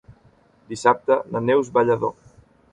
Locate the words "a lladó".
1.85-2.13